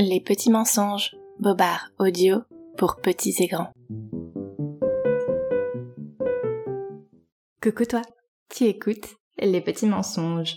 [0.00, 2.42] Les petits mensonges, Bobard audio
[2.76, 3.72] pour petits et grands.
[7.60, 8.02] Coucou toi,
[8.48, 10.56] tu écoutes Les petits mensonges?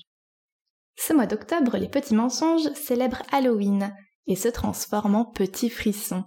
[0.95, 3.95] Ce mois d'octobre, les petits mensonges célèbrent Halloween
[4.27, 6.23] et se transforment en petits frissons.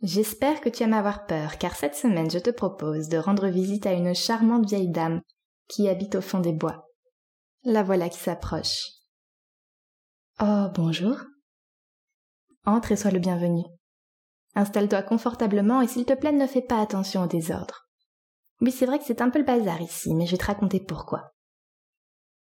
[0.00, 3.84] J'espère que tu aimes avoir peur car cette semaine je te propose de rendre visite
[3.84, 5.20] à une charmante vieille dame
[5.68, 6.86] qui habite au fond des bois.
[7.64, 8.78] La voilà qui s'approche.
[10.40, 11.18] Oh, bonjour.
[12.66, 13.62] Entre et sois le bienvenu.
[14.54, 17.88] Installe-toi confortablement et s'il te plaît ne fais pas attention au désordre.
[18.60, 20.80] Oui, c'est vrai que c'est un peu le bazar ici, mais je vais te raconter
[20.80, 21.34] pourquoi.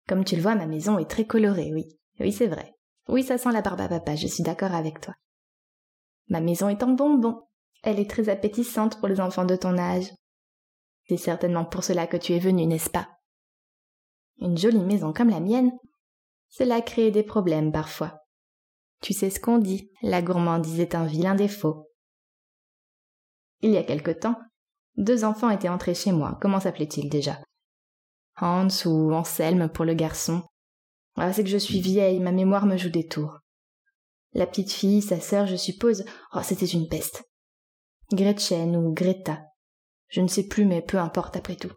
[0.07, 1.99] Comme tu le vois, ma maison est très colorée, oui.
[2.19, 2.73] Oui, c'est vrai.
[3.09, 5.13] Oui, ça sent la barbe à papa, je suis d'accord avec toi.
[6.29, 7.41] Ma maison est en bonbon.
[7.83, 10.09] Elle est très appétissante pour les enfants de ton âge.
[11.09, 13.09] C'est certainement pour cela que tu es venu, n'est-ce pas?
[14.39, 15.71] Une jolie maison comme la mienne,
[16.47, 18.22] cela crée des problèmes parfois.
[19.03, 21.91] Tu sais ce qu'on dit, la gourmandise est un vilain défaut.
[23.59, 24.39] Il y a quelque temps,
[24.95, 26.37] deux enfants étaient entrés chez moi.
[26.41, 27.37] Comment s'appelait-il déjà?
[28.39, 30.41] Hans ou Anselme pour le garçon.
[31.17, 33.39] Ah, c'est que je suis vieille, ma mémoire me joue des tours.
[34.31, 37.25] La petite fille, sa sœur, je suppose, oh, c'était une peste.
[38.13, 39.43] Gretchen ou Greta.
[40.07, 41.73] Je ne sais plus, mais peu importe après tout.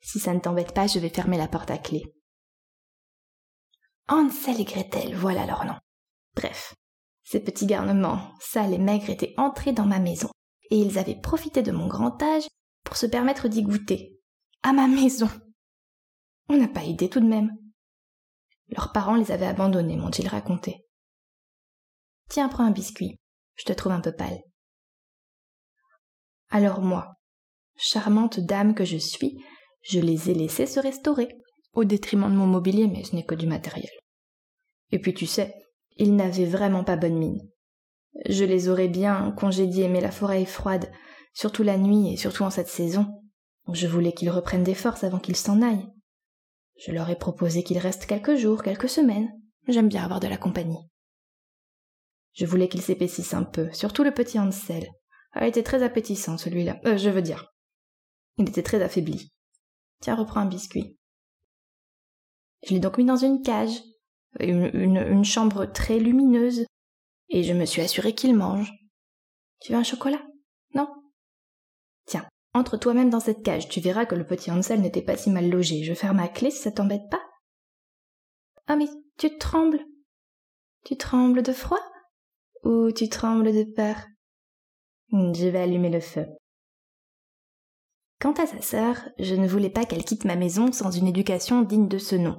[0.00, 2.02] Si ça ne t'embête pas, je vais fermer la porte à clé.
[4.08, 5.76] Hansel et Gretel, voilà leur nom.
[6.34, 6.74] Bref,
[7.22, 10.30] ces petits garnements, sales et maigres, étaient entrés dans ma maison,
[10.70, 12.46] et ils avaient profité de mon grand âge
[12.84, 14.20] pour se permettre d'y goûter.
[14.62, 15.28] À ma maison.
[16.48, 17.50] On n'a pas idée tout de même.
[18.68, 20.84] Leurs parents les avaient abandonnés, m'ont-ils raconté.
[22.28, 23.18] Tiens, prends un biscuit.
[23.56, 24.40] Je te trouve un peu pâle.
[26.50, 27.14] Alors moi,
[27.76, 29.42] charmante dame que je suis,
[29.82, 31.28] je les ai laissés se restaurer,
[31.72, 33.90] au détriment de mon mobilier, mais ce n'est que du matériel.
[34.92, 35.54] Et puis tu sais,
[35.96, 37.48] ils n'avaient vraiment pas bonne mine.
[38.28, 40.90] Je les aurais bien congédiés, mais la forêt est froide,
[41.32, 43.06] surtout la nuit et surtout en cette saison.
[43.72, 45.88] Je voulais qu'ils reprennent des forces avant qu'ils s'en aillent.
[46.76, 49.30] Je leur ai proposé qu'ils restent quelques jours, quelques semaines.
[49.68, 50.90] J'aime bien avoir de la compagnie.
[52.34, 54.88] Je voulais qu'ils s'épaississent un peu, surtout le petit Hansel.
[55.32, 56.80] A été très appétissant celui-là.
[56.84, 57.52] Euh, je veux dire.
[58.36, 59.32] Il était très affaibli.
[60.00, 60.98] Tiens, reprends un biscuit.
[62.66, 63.80] Je l'ai donc mis dans une cage,
[64.40, 66.66] une, chambre très lumineuse,
[67.28, 68.72] et je me suis assurée qu'il mange.
[69.60, 70.22] Tu veux un chocolat?
[70.74, 70.88] Non?
[72.06, 75.30] Tiens, entre toi-même dans cette cage, tu verras que le petit Hansel n'était pas si
[75.30, 75.82] mal logé.
[75.82, 77.22] Je ferme ma clé si ça t'embête pas?
[78.66, 79.84] Ah mais tu trembles.
[80.84, 81.80] Tu trembles de froid?
[82.64, 83.96] Ou tu trembles de peur?
[85.12, 86.26] Je vais allumer le feu.
[88.20, 91.62] Quant à sa sœur, je ne voulais pas qu'elle quitte ma maison sans une éducation
[91.62, 92.38] digne de ce nom.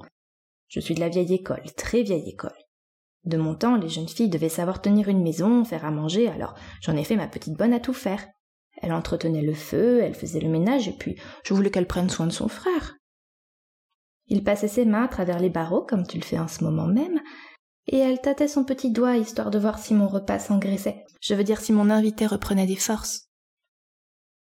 [0.75, 2.51] Je suis de la vieille école, très vieille école.
[3.23, 6.53] De mon temps, les jeunes filles devaient savoir tenir une maison, faire à manger, alors
[6.81, 8.27] j'en ai fait ma petite bonne à tout faire.
[8.81, 12.27] Elle entretenait le feu, elle faisait le ménage, et puis je voulais qu'elle prenne soin
[12.27, 12.97] de son frère.
[14.27, 16.87] Il passait ses mains à travers les barreaux, comme tu le fais en ce moment
[16.87, 17.21] même,
[17.87, 21.05] et elle tâtait son petit doigt histoire de voir si mon repas s'engraissait.
[21.21, 23.29] Je veux dire si mon invité reprenait des forces.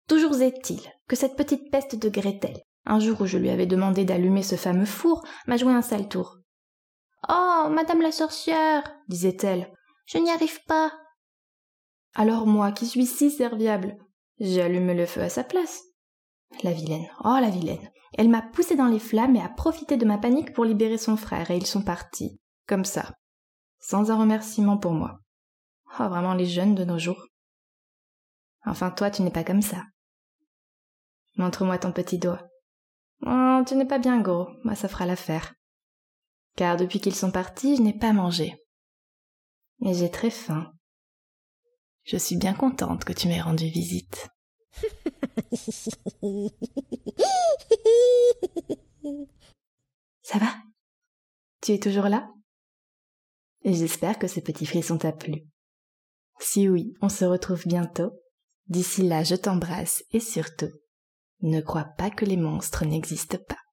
[0.08, 4.04] Toujours est-il que cette petite peste de Gretel, un jour où je lui avais demandé
[4.04, 6.38] d'allumer ce fameux four, m'a joué un sale tour.
[7.28, 9.72] Oh, madame la sorcière, disait-elle,
[10.06, 10.92] je n'y arrive pas.
[12.14, 13.96] Alors moi, qui suis si serviable,
[14.40, 15.82] j'ai allumé le feu à sa place.
[16.62, 17.90] La vilaine, oh la vilaine.
[18.14, 21.18] Elle m'a poussé dans les flammes et a profité de ma panique pour libérer son
[21.18, 23.12] frère, et ils sont partis, comme ça,
[23.80, 25.20] sans un remerciement pour moi.
[26.00, 27.26] Oh, vraiment les jeunes de nos jours.
[28.64, 29.82] Enfin, toi, tu n'es pas comme ça.
[31.36, 32.48] Montre-moi ton petit doigt.
[33.26, 35.54] Oh, tu n'es pas bien gros, moi ça fera l'affaire.
[36.56, 38.54] Car depuis qu'ils sont partis, je n'ai pas mangé.
[39.84, 40.72] Et j'ai très faim.
[42.04, 44.28] Je suis bien contente que tu m'aies rendu visite.
[50.22, 50.54] Ça va?
[51.60, 52.30] Tu es toujours là?
[53.64, 55.44] J'espère que ce petit frisson t'a plu.
[56.40, 58.12] Si oui, on se retrouve bientôt.
[58.68, 60.70] D'ici là, je t'embrasse et surtout,
[61.42, 63.67] ne crois pas que les monstres n'existent pas.